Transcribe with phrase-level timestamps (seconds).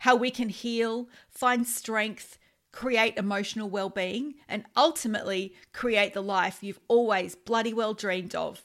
[0.00, 2.38] how we can heal, find strength,
[2.72, 8.64] create emotional well being, and ultimately create the life you've always bloody well dreamed of.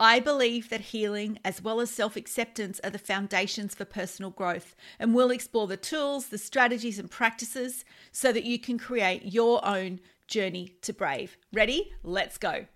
[0.00, 4.76] I believe that healing as well as self acceptance are the foundations for personal growth,
[4.98, 9.64] and we'll explore the tools, the strategies, and practices so that you can create your
[9.66, 11.36] own journey to brave.
[11.52, 11.92] Ready?
[12.04, 12.66] Let's go.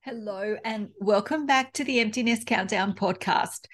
[0.00, 3.66] Hello, and welcome back to the Empty Nest Countdown podcast.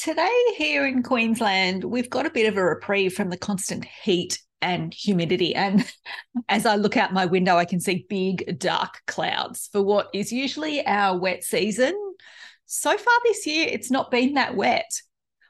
[0.00, 4.40] Today, here in Queensland, we've got a bit of a reprieve from the constant heat
[4.62, 5.56] and humidity.
[5.56, 5.84] And
[6.48, 10.30] as I look out my window, I can see big, dark clouds for what is
[10.30, 12.00] usually our wet season.
[12.66, 14.88] So far this year, it's not been that wet.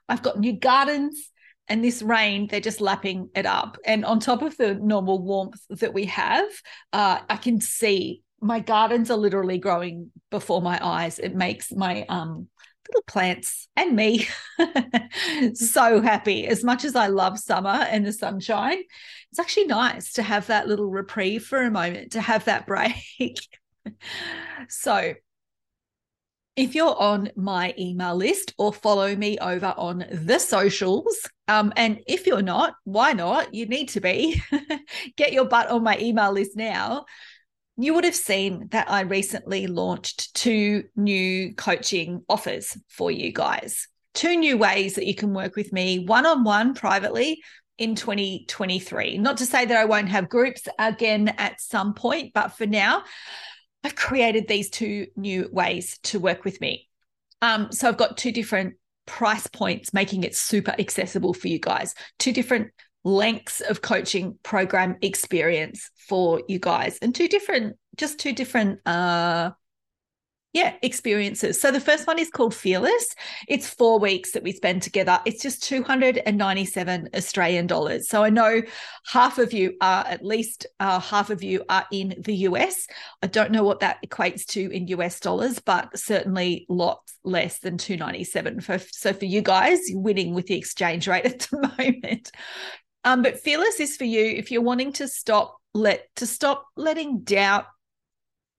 [0.09, 1.31] I've got new gardens,
[1.69, 3.77] and this rain, they're just lapping it up.
[3.85, 6.49] And on top of the normal warmth that we have,
[6.95, 11.19] uh, I can see my gardens are literally growing before my eyes.
[11.19, 12.49] It makes my um
[12.89, 14.27] little plants and me
[15.55, 16.47] so happy.
[16.47, 18.83] As much as I love summer and the sunshine,
[19.31, 23.39] it's actually nice to have that little reprieve for a moment, to have that break.
[24.69, 25.15] so,
[26.57, 32.01] if you're on my email list or follow me over on the socials, um, and
[32.09, 33.55] if you're not, why not?
[33.55, 34.43] You need to be.
[35.17, 37.05] Get your butt on my email list now
[37.81, 43.87] you would have seen that I recently launched two new coaching offers for you guys.
[44.15, 47.41] Two new ways that you can work with me one on one privately
[47.79, 49.19] in 2023.
[49.19, 53.05] Not to say that I won't have groups again at some point, but for now,
[53.85, 56.89] I've created these two new ways to work with me.
[57.43, 58.75] Um, so I've got two different
[59.07, 61.95] price points, making it super accessible for you guys.
[62.19, 62.73] Two different
[63.09, 69.51] lengths of coaching program experience for you guys and two different just two different uh
[70.55, 71.61] yeah experiences.
[71.61, 73.15] So the first one is called fearless.
[73.47, 75.21] It's four weeks that we spend together.
[75.25, 78.09] It's just 297 australian dollars.
[78.09, 78.63] So i know
[79.07, 82.87] half of you are at least uh, half of you are in the us
[83.23, 87.79] i don't know what that equates to in us dollars but certainly lots less than
[87.79, 92.31] 297 for, so for you guys winning with the exchange rate at the moment
[93.05, 97.21] um, but fearless is for you if you're wanting to stop let to stop letting
[97.21, 97.67] doubt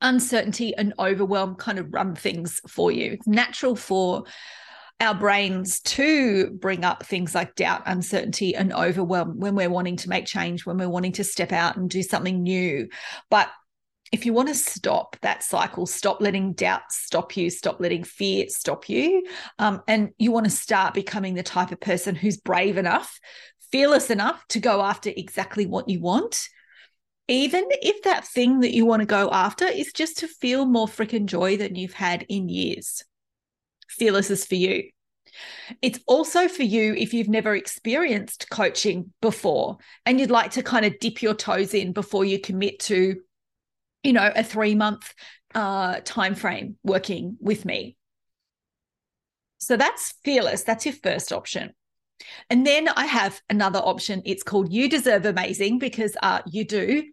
[0.02, 3.14] uncertainty and overwhelm kind of run things for you.
[3.14, 4.24] It's natural for
[5.02, 10.10] our brains to bring up things like doubt, uncertainty, and overwhelm when we're wanting to
[10.10, 12.90] make change, when we're wanting to step out and do something new.
[13.30, 13.50] But
[14.12, 18.48] if you want to stop that cycle, stop letting doubt stop you, stop letting fear
[18.50, 19.26] stop you,
[19.58, 23.20] um, and you want to start becoming the type of person who's brave enough
[23.72, 26.48] fearless enough to go after exactly what you want,
[27.28, 30.88] even if that thing that you want to go after is just to feel more
[30.88, 33.04] freaking joy than you've had in years.
[33.90, 34.90] Fearless is for you.
[35.82, 40.86] It's also for you if you've never experienced coaching before and you'd like to kind
[40.86, 43.16] of dip your toes in before you commit to,
[44.04, 45.14] you know, a three month
[45.54, 47.96] uh, time frame working with me.
[49.60, 50.64] So that's fearless.
[50.64, 51.74] That's your first option.
[52.50, 54.22] And then I have another option.
[54.26, 57.04] It's called You Deserve Amazing because uh, you do.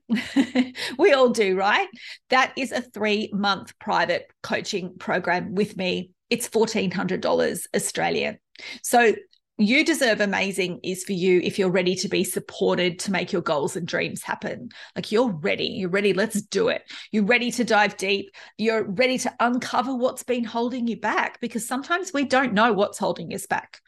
[0.99, 1.89] we all do, right?
[2.31, 6.11] That is a three month private coaching program with me.
[6.31, 8.39] It's $1,400 Australian.
[8.83, 9.15] So
[9.59, 13.41] you deserve amazing is for you if you're ready to be supported to make your
[13.41, 14.69] goals and dreams happen.
[14.95, 16.83] Like you're ready, you're ready, let's do it.
[17.11, 18.31] You're ready to dive deep.
[18.59, 22.99] You're ready to uncover what's been holding you back because sometimes we don't know what's
[22.99, 23.81] holding us back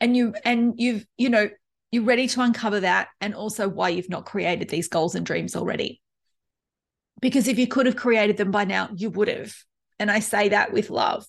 [0.00, 1.48] and you and you've you know
[1.90, 5.56] you're ready to uncover that and also why you've not created these goals and dreams
[5.56, 6.00] already.
[7.20, 9.54] Because if you could have created them by now you would have.
[9.98, 11.26] And i say that with love.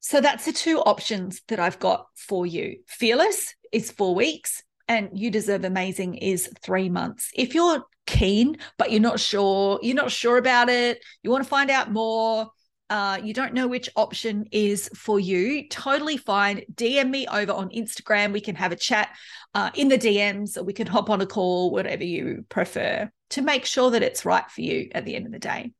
[0.00, 2.78] So that's the two options that i've got for you.
[2.86, 7.30] Fearless is 4 weeks and you deserve amazing is 3 months.
[7.34, 11.48] If you're keen but you're not sure you're not sure about it you want to
[11.48, 12.48] find out more
[12.90, 16.62] uh, you don't know which option is for you, totally fine.
[16.74, 18.32] DM me over on Instagram.
[18.32, 19.10] We can have a chat
[19.54, 23.42] uh, in the DMs, or we can hop on a call, whatever you prefer, to
[23.42, 25.72] make sure that it's right for you at the end of the day.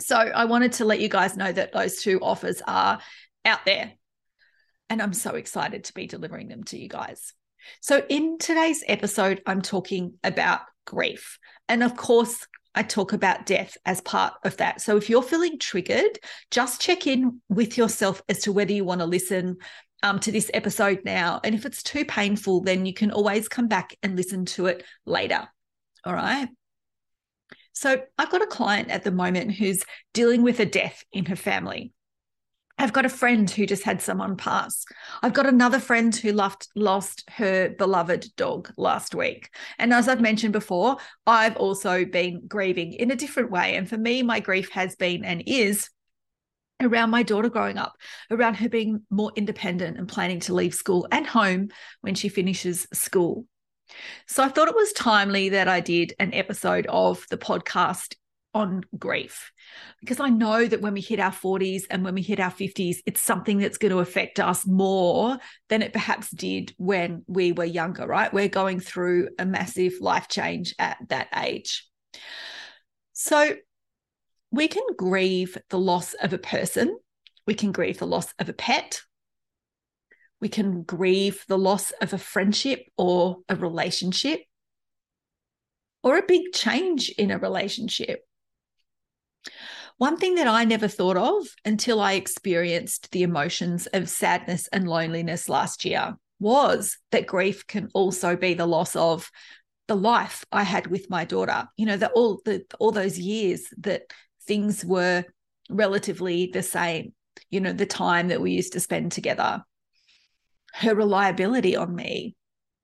[0.00, 3.00] So I wanted to let you guys know that those two offers are
[3.44, 3.92] out there.
[4.88, 7.32] And I'm so excited to be delivering them to you guys.
[7.80, 11.38] So, in today's episode, I'm talking about grief.
[11.68, 14.80] And of course, I talk about death as part of that.
[14.80, 16.18] So, if you're feeling triggered,
[16.50, 19.56] just check in with yourself as to whether you want to listen
[20.02, 21.40] um, to this episode now.
[21.42, 24.84] And if it's too painful, then you can always come back and listen to it
[25.04, 25.48] later.
[26.04, 26.48] All right.
[27.72, 29.82] So, I've got a client at the moment who's
[30.12, 31.92] dealing with a death in her family.
[32.80, 34.86] I've got a friend who just had someone pass.
[35.22, 39.50] I've got another friend who lost, lost her beloved dog last week.
[39.78, 40.96] And as I've mentioned before,
[41.26, 43.76] I've also been grieving in a different way.
[43.76, 45.90] And for me, my grief has been and is
[46.80, 47.96] around my daughter growing up,
[48.30, 51.68] around her being more independent and planning to leave school and home
[52.00, 53.44] when she finishes school.
[54.26, 58.14] So I thought it was timely that I did an episode of the podcast
[58.52, 59.52] on grief
[60.00, 62.96] because I know that when we hit our 40s and when we hit our 50s,
[63.06, 65.38] it's something that's going to affect us more
[65.68, 68.32] than it perhaps did when we were younger, right?
[68.32, 71.88] We're going through a massive life change at that age.
[73.12, 73.54] So
[74.50, 76.98] we can grieve the loss of a person,
[77.46, 79.02] we can grieve the loss of a pet.
[80.40, 84.40] We can grieve the loss of a friendship or a relationship
[86.02, 88.24] or a big change in a relationship.
[90.00, 94.88] One thing that I never thought of until I experienced the emotions of sadness and
[94.88, 99.30] loneliness last year was that grief can also be the loss of
[99.88, 101.68] the life I had with my daughter.
[101.76, 104.04] You know, all the all those years that
[104.46, 105.26] things were
[105.68, 107.12] relatively the same.
[107.50, 109.62] You know, the time that we used to spend together,
[110.76, 112.36] her reliability on me.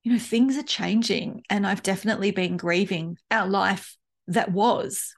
[0.02, 3.96] You know, things are changing, and I've definitely been grieving our life
[4.26, 5.14] that was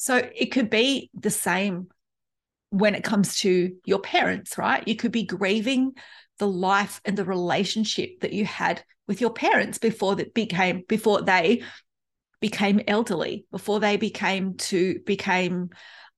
[0.00, 1.88] so it could be the same
[2.70, 4.88] when it comes to your parents, right?
[4.88, 5.92] You could be grieving
[6.38, 11.20] the life and the relationship that you had with your parents before that became before
[11.20, 11.64] they
[12.40, 15.68] became elderly, before they became to became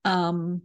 [0.05, 0.61] um,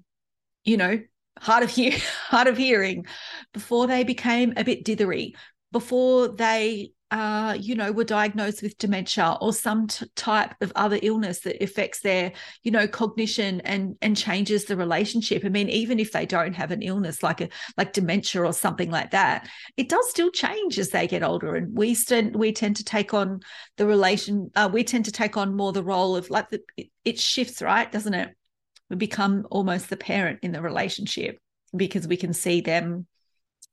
[0.63, 1.01] you know,
[1.41, 1.99] hard of hear
[2.29, 3.05] hard of hearing,
[3.53, 5.33] before they became a bit dithery,
[5.73, 10.99] before they uh, you know, were diagnosed with dementia or some t- type of other
[11.03, 12.33] illness that affects their,
[12.63, 15.43] you know, cognition and and changes the relationship.
[15.45, 18.91] I mean, even if they don't have an illness like a like dementia or something
[18.91, 21.57] like that, it does still change as they get older.
[21.57, 23.41] And we st- we tend to take on
[23.79, 24.51] the relation.
[24.55, 27.63] Uh, we tend to take on more the role of like the it, it shifts,
[27.63, 27.91] right?
[27.91, 28.35] Doesn't it?
[28.91, 31.39] We become almost the parent in the relationship
[31.75, 33.07] because we can see them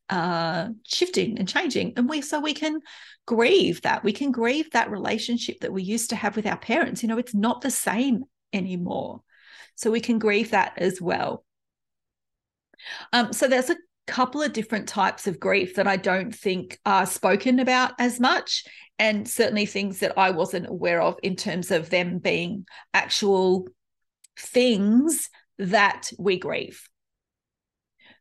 [0.10, 1.94] uh shifting and changing.
[1.98, 2.80] And we so we can
[3.26, 4.04] grieve that.
[4.04, 7.02] We can grieve that relationship that we used to have with our parents.
[7.02, 8.24] You know it's not the same
[8.54, 9.22] anymore.
[9.76, 11.44] So we can grieve that as well.
[13.14, 17.08] Um so there's a couple of different types of grief that I don't think are
[17.08, 18.64] spoken about as much
[19.00, 23.68] and certainly things that I wasn't aware of in terms of them being actual
[24.38, 26.88] things that we grieve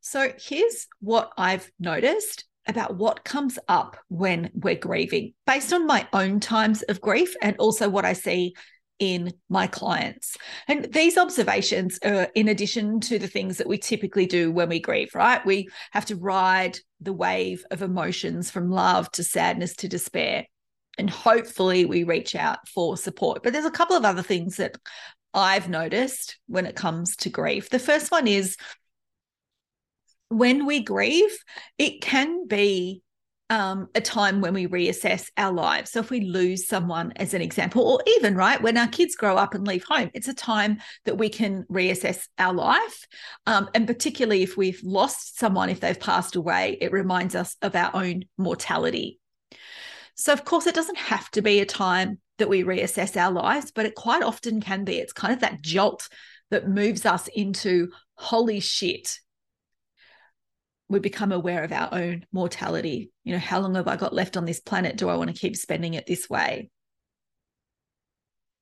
[0.05, 6.07] so here's what I've noticed about what comes up when we're grieving based on my
[6.13, 8.55] own times of grief and also what I see
[8.99, 10.37] in my clients.
[10.69, 14.79] And these observations are in addition to the things that we typically do when we
[14.79, 15.45] grieve, right?
[15.45, 20.45] We have to ride the wave of emotions from love to sadness to despair.
[20.99, 23.43] And hopefully we reach out for support.
[23.43, 24.77] But there's a couple of other things that
[25.33, 27.71] I've noticed when it comes to grief.
[27.71, 28.59] The first one is
[30.39, 31.37] when we grieve,
[31.79, 33.03] it can be
[33.51, 35.91] um, a time when we reassess our lives.
[35.91, 39.37] So, if we lose someone, as an example, or even right when our kids grow
[39.37, 43.07] up and leave home, it's a time that we can reassess our life.
[43.47, 47.77] Um, and particularly if we've lost someone, if they've passed away, it reminds us of
[47.77, 49.21] our own mortality.
[50.15, 53.73] So, of course, it doesn't have to be a time that we reassess our lives,
[53.73, 54.99] but it quite often can be.
[54.99, 56.09] It's kind of that jolt
[56.51, 59.19] that moves us into holy shit
[60.89, 63.11] we become aware of our own mortality.
[63.25, 64.97] You know, how long have I got left on this planet?
[64.97, 66.71] Do I want to keep spending it this way?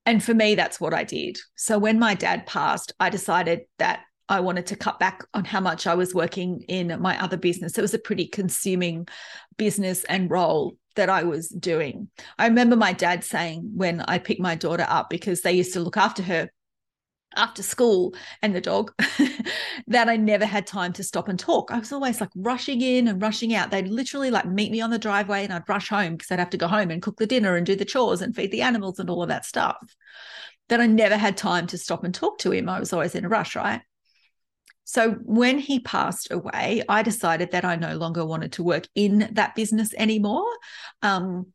[0.06, 1.38] And for me, that's what I did.
[1.56, 5.60] So when my dad passed, I decided that I wanted to cut back on how
[5.60, 7.76] much I was working in my other business.
[7.76, 9.06] It was a pretty consuming
[9.56, 12.08] business and role that I was doing.
[12.38, 15.80] I remember my dad saying when I picked my daughter up, because they used to
[15.80, 16.50] look after her
[17.36, 18.92] after school and the dog
[19.86, 21.70] that I never had time to stop and talk.
[21.70, 23.70] I was always like rushing in and rushing out.
[23.70, 26.50] They'd literally like meet me on the driveway and I'd rush home because I'd have
[26.50, 28.98] to go home and cook the dinner and do the chores and feed the animals
[28.98, 29.94] and all of that stuff.
[30.68, 32.68] That I never had time to stop and talk to him.
[32.68, 33.82] I was always in a rush, right?
[34.84, 39.28] So when he passed away, I decided that I no longer wanted to work in
[39.32, 40.46] that business anymore.
[41.02, 41.52] Um,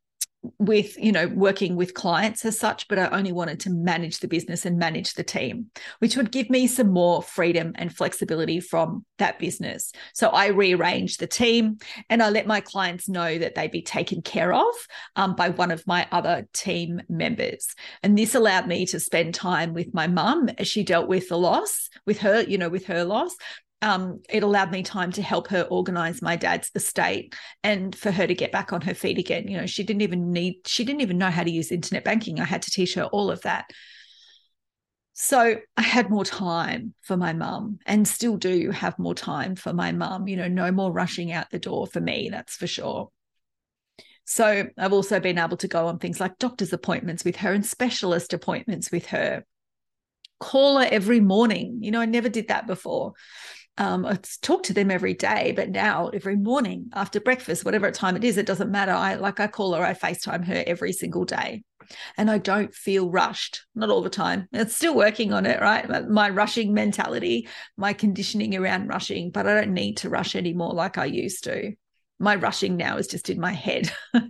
[0.60, 4.28] with you know working with clients as such but i only wanted to manage the
[4.28, 5.68] business and manage the team
[6.00, 9.92] which would give me some more freedom and flexibility from that business.
[10.14, 11.78] So i rearranged the team
[12.10, 14.74] and i let my clients know that they'd be taken care of
[15.16, 17.74] um, by one of my other team members.
[18.04, 21.38] And this allowed me to spend time with my mum as she dealt with the
[21.38, 23.36] loss with her you know with her loss
[23.82, 28.26] um, it allowed me time to help her organize my dad's estate and for her
[28.26, 29.48] to get back on her feet again.
[29.48, 32.40] You know, she didn't even need, she didn't even know how to use internet banking.
[32.40, 33.70] I had to teach her all of that.
[35.14, 39.74] So I had more time for my mum and still do have more time for
[39.74, 40.28] my mum.
[40.28, 43.10] You know, no more rushing out the door for me, that's for sure.
[44.26, 47.66] So I've also been able to go on things like doctor's appointments with her and
[47.66, 49.46] specialist appointments with her.
[50.40, 51.80] Call her every morning.
[51.82, 53.14] You know, I never did that before
[53.78, 58.16] um, I talk to them every day, but now every morning after breakfast, whatever time
[58.16, 58.92] it is, it doesn't matter.
[58.92, 61.64] I like I call her, I FaceTime her every single day.
[62.18, 64.48] And I don't feel rushed, not all the time.
[64.52, 66.10] It's still working on it, right?
[66.10, 70.98] My rushing mentality, my conditioning around rushing, but I don't need to rush anymore like
[70.98, 71.74] I used to.
[72.20, 73.92] My rushing now is just in my head.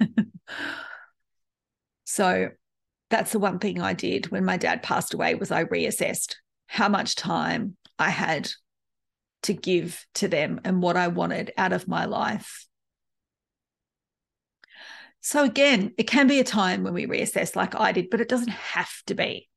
[2.04, 2.50] so
[3.10, 6.36] that's the one thing I did when my dad passed away was I reassessed
[6.68, 8.52] how much time I had
[9.44, 12.66] to give to them and what I wanted out of my life.
[15.22, 18.30] So, again, it can be a time when we reassess, like I did, but it
[18.30, 19.50] doesn't have to be.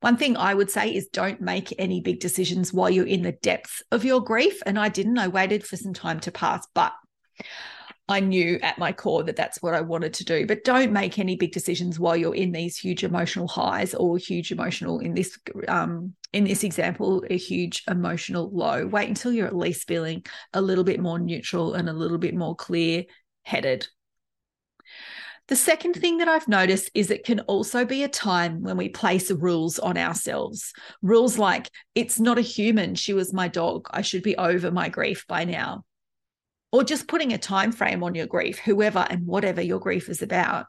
[0.00, 3.32] One thing I would say is don't make any big decisions while you're in the
[3.32, 4.60] depths of your grief.
[4.66, 6.92] And I didn't, I waited for some time to pass, but
[8.12, 10.46] I knew at my core that that's what I wanted to do.
[10.46, 14.52] But don't make any big decisions while you're in these huge emotional highs or huge
[14.52, 18.86] emotional in this um, in this example a huge emotional low.
[18.86, 22.34] Wait until you're at least feeling a little bit more neutral and a little bit
[22.34, 23.04] more clear
[23.44, 23.88] headed.
[25.48, 28.90] The second thing that I've noticed is it can also be a time when we
[28.90, 30.72] place rules on ourselves.
[31.00, 33.88] Rules like, it's not a human, she was my dog.
[33.90, 35.84] I should be over my grief by now
[36.72, 40.22] or just putting a time frame on your grief whoever and whatever your grief is
[40.22, 40.66] about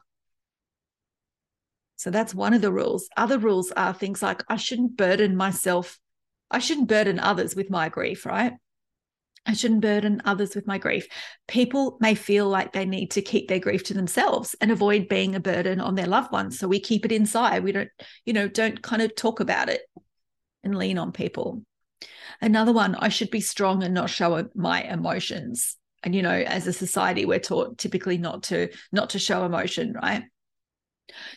[1.96, 5.98] so that's one of the rules other rules are things like i shouldn't burden myself
[6.50, 8.52] i shouldn't burden others with my grief right
[9.46, 11.06] I shouldn't burden others with my grief.
[11.48, 15.34] People may feel like they need to keep their grief to themselves and avoid being
[15.34, 16.58] a burden on their loved ones.
[16.58, 17.62] So we keep it inside.
[17.62, 17.90] We don't,
[18.24, 19.82] you know, don't kind of talk about it
[20.62, 21.62] and lean on people.
[22.40, 26.66] Another one, I should be strong and not show my emotions and you know as
[26.66, 30.24] a society we're taught typically not to not to show emotion right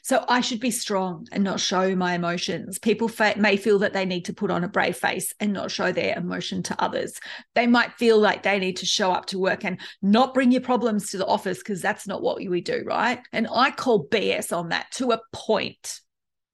[0.01, 2.79] so I should be strong and not show my emotions.
[2.79, 5.71] People fa- may feel that they need to put on a brave face and not
[5.71, 7.19] show their emotion to others.
[7.55, 10.61] They might feel like they need to show up to work and not bring your
[10.61, 13.19] problems to the office because that's not what we do, right?
[13.33, 15.99] And I call BS on that to a point.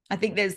[0.10, 0.55] I think there's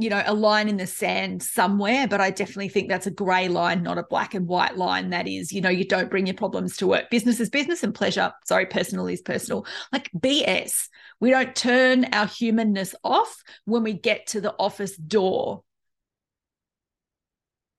[0.00, 3.48] you know, a line in the sand somewhere, but I definitely think that's a grey
[3.48, 5.10] line, not a black and white line.
[5.10, 7.10] That is, you know, you don't bring your problems to work.
[7.10, 9.66] Business is business and pleasure, sorry, personal is personal.
[9.92, 10.88] Like BS.
[11.20, 15.62] We don't turn our humanness off when we get to the office door.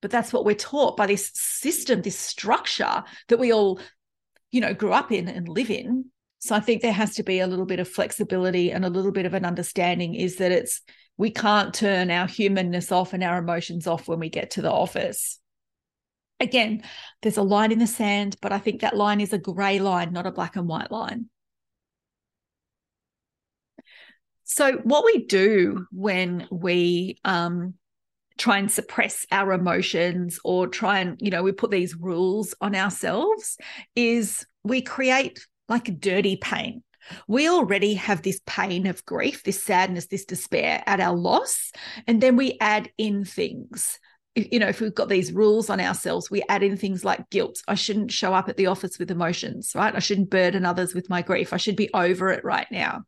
[0.02, 3.80] But that's what we're taught by this system, this structure that we all,
[4.52, 6.11] you know, grew up in and live in.
[6.42, 9.12] So I think there has to be a little bit of flexibility and a little
[9.12, 10.82] bit of an understanding is that it's
[11.16, 14.72] we can't turn our humanness off and our emotions off when we get to the
[14.72, 15.40] office.
[16.40, 16.82] Again,
[17.22, 20.14] there's a line in the sand, but I think that line is a grey line,
[20.14, 21.30] not a black and white line.
[24.46, 27.76] So, what we do when we um,
[28.40, 32.76] try and suppress our emotions or try and, you know, we put these rules on
[32.76, 33.58] ourselves
[33.96, 36.84] is we create like dirty pain
[37.28, 41.72] we already have this pain of grief, this sadness, this despair at our loss.
[42.08, 44.00] And then we add in things.
[44.36, 47.62] You know, if we've got these rules on ourselves, we add in things like guilt.
[47.68, 49.94] I shouldn't show up at the office with emotions, right?
[49.94, 51.52] I shouldn't burden others with my grief.
[51.52, 53.02] I should be over it right now.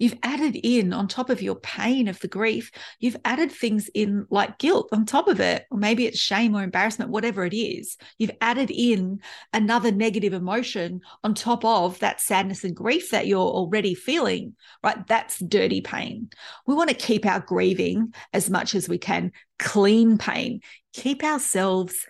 [0.00, 4.26] You've added in on top of your pain of the grief, you've added things in
[4.30, 7.98] like guilt on top of it, or maybe it's shame or embarrassment, whatever it is.
[8.18, 9.20] You've added in
[9.52, 15.06] another negative emotion on top of that sadness and grief that you're already feeling, right?
[15.06, 16.30] That's dirty pain.
[16.66, 20.62] We want to keep our grieving as much as we can, clean pain,
[20.94, 22.06] keep ourselves,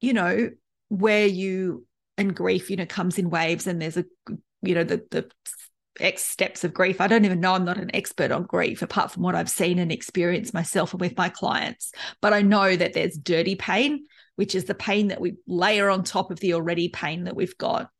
[0.00, 0.50] you know,
[0.88, 1.84] where you
[2.16, 4.06] and grief, you know, comes in waves and there's a
[4.62, 5.30] you know the the
[6.00, 7.00] X steps of grief.
[7.00, 9.78] I don't even know, I'm not an expert on grief apart from what I've seen
[9.78, 11.92] and experienced myself and with my clients.
[12.20, 14.04] But I know that there's dirty pain,
[14.36, 17.58] which is the pain that we layer on top of the already pain that we've
[17.58, 17.90] got.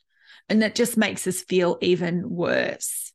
[0.49, 3.13] And that just makes us feel even worse.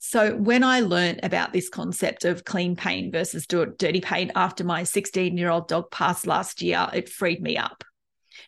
[0.00, 4.84] So, when I learned about this concept of clean pain versus dirty pain after my
[4.84, 7.84] 16 year old dog passed last year, it freed me up.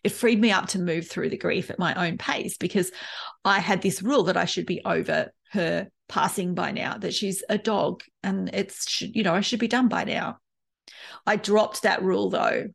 [0.04, 2.90] It freed me up to move through the grief at my own pace because
[3.44, 7.42] I had this rule that I should be over her passing by now, that she's
[7.48, 10.38] a dog and it's, you know, I should be done by now.
[11.26, 12.68] I dropped that rule though.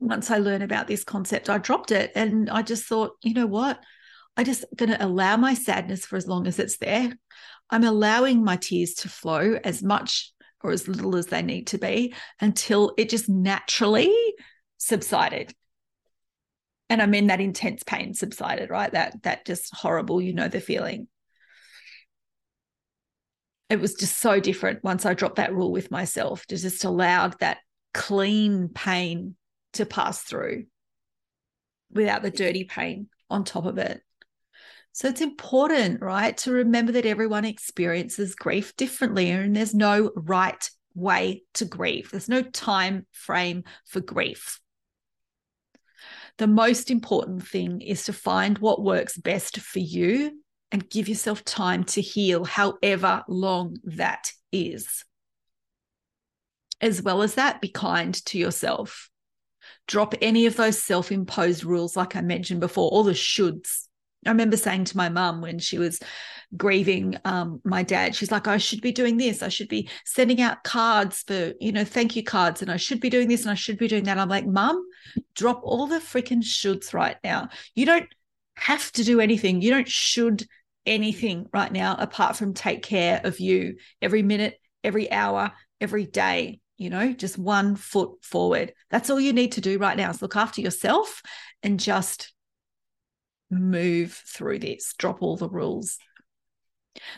[0.00, 3.46] Once I learned about this concept, I dropped it and I just thought, you know
[3.46, 3.80] what?
[4.36, 7.12] I'm just going to allow my sadness for as long as it's there.
[7.70, 11.78] I'm allowing my tears to flow as much or as little as they need to
[11.78, 14.14] be until it just naturally
[14.76, 15.54] subsided.
[16.90, 18.90] And I mean that intense pain subsided, right?
[18.90, 21.08] That that just horrible, you know the feeling.
[23.68, 27.38] It was just so different once I dropped that rule with myself, to just allowed
[27.40, 27.58] that
[27.92, 29.34] clean pain
[29.74, 30.64] to pass through
[31.90, 34.00] without the dirty pain on top of it.
[34.92, 40.68] So it's important, right, to remember that everyone experiences grief differently and there's no right
[40.94, 42.10] way to grieve.
[42.10, 44.60] There's no time frame for grief.
[46.38, 50.40] The most important thing is to find what works best for you
[50.70, 55.04] and give yourself time to heal, however long that is.
[56.80, 59.10] As well as that, be kind to yourself.
[59.88, 63.87] Drop any of those self imposed rules, like I mentioned before, all the shoulds
[64.26, 66.00] I remember saying to my mum when she was
[66.56, 69.42] grieving um, my dad, she's like, I should be doing this.
[69.42, 72.62] I should be sending out cards for, you know, thank you cards.
[72.62, 74.18] And I should be doing this and I should be doing that.
[74.18, 74.84] I'm like, mum,
[75.34, 77.48] drop all the freaking shoulds right now.
[77.74, 78.08] You don't
[78.56, 79.62] have to do anything.
[79.62, 80.46] You don't should
[80.84, 86.60] anything right now apart from take care of you every minute, every hour, every day.
[86.76, 88.72] You know, just one foot forward.
[88.90, 91.22] That's all you need to do right now is look after yourself
[91.62, 92.32] and just
[93.50, 95.98] move through this, drop all the rules.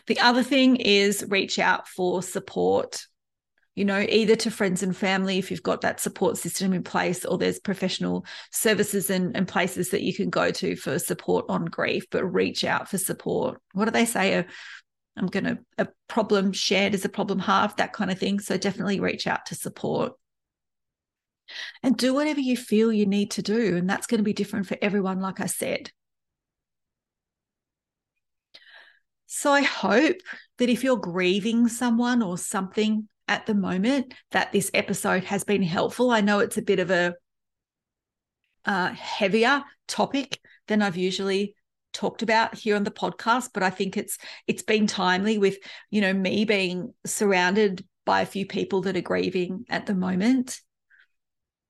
[0.07, 3.05] The other thing is reach out for support,
[3.75, 7.25] you know, either to friends and family if you've got that support system in place,
[7.25, 11.65] or there's professional services and, and places that you can go to for support on
[11.65, 13.59] grief, but reach out for support.
[13.73, 14.35] What do they say?
[14.35, 14.45] A,
[15.17, 18.39] I'm going to, a problem shared is a problem halved, that kind of thing.
[18.39, 20.13] So definitely reach out to support
[21.83, 23.75] and do whatever you feel you need to do.
[23.75, 25.91] And that's going to be different for everyone, like I said.
[29.33, 30.17] So I hope
[30.57, 35.63] that if you're grieving someone or something at the moment, that this episode has been
[35.63, 36.11] helpful.
[36.11, 37.15] I know it's a bit of a
[38.65, 41.55] uh, heavier topic than I've usually
[41.93, 44.17] talked about here on the podcast, but I think it's
[44.47, 45.59] it's been timely with
[45.91, 50.59] you know me being surrounded by a few people that are grieving at the moment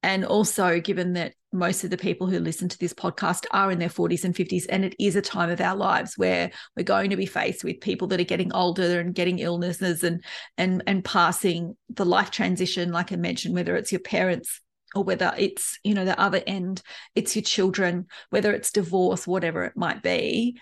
[0.01, 3.79] and also, given that most of the people who listen to this podcast are in
[3.79, 7.09] their 40s and 50s, and it is a time of our lives where we're going
[7.09, 10.23] to be faced with people that are getting older and getting illnesses and
[10.57, 14.61] and and passing the life transition, like I mentioned, whether it's your parents
[14.95, 16.81] or whether it's you know the other end,
[17.15, 20.57] it's your children, whether it's divorce, whatever it might be.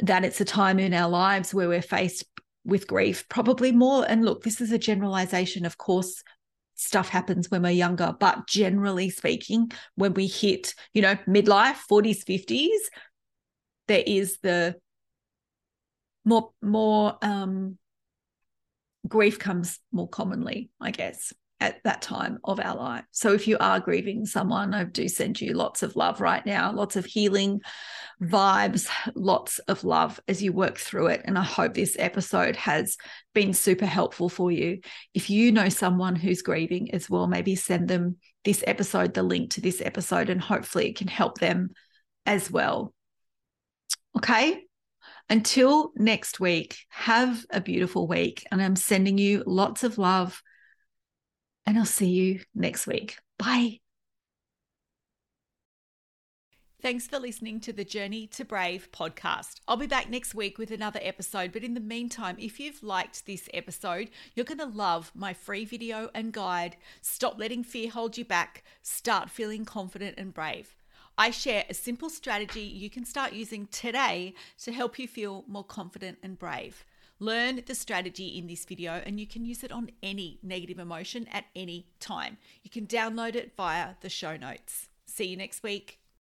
[0.00, 2.24] That it's a time in our lives where we're faced
[2.64, 4.04] with grief, probably more.
[4.06, 6.22] And look, this is a generalization, of course
[6.76, 12.24] stuff happens when we're younger but generally speaking when we hit you know midlife 40s
[12.24, 12.78] 50s
[13.88, 14.76] there is the
[16.24, 17.78] more more um
[19.08, 23.04] grief comes more commonly i guess at that time of our life.
[23.12, 26.72] So if you are grieving someone, I do send you lots of love right now,
[26.72, 27.60] lots of healing
[28.22, 31.22] vibes, lots of love as you work through it.
[31.24, 32.96] And I hope this episode has
[33.32, 34.80] been super helpful for you.
[35.14, 39.52] If you know someone who's grieving as well, maybe send them this episode, the link
[39.52, 41.70] to this episode, and hopefully it can help them
[42.26, 42.92] as well.
[44.16, 44.62] Okay.
[45.28, 48.44] Until next week, have a beautiful week.
[48.52, 50.40] And I'm sending you lots of love
[51.66, 53.18] and I'll see you next week.
[53.38, 53.80] Bye.
[56.82, 59.60] Thanks for listening to the Journey to Brave podcast.
[59.66, 61.50] I'll be back next week with another episode.
[61.50, 65.64] But in the meantime, if you've liked this episode, you're going to love my free
[65.64, 70.76] video and guide Stop Letting Fear Hold You Back, Start Feeling Confident and Brave.
[71.18, 75.64] I share a simple strategy you can start using today to help you feel more
[75.64, 76.84] confident and brave.
[77.18, 81.26] Learn the strategy in this video and you can use it on any negative emotion
[81.32, 82.36] at any time.
[82.62, 84.88] You can download it via the show notes.
[85.06, 85.98] See you next week.